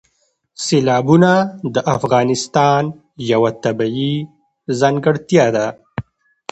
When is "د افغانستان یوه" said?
1.73-3.49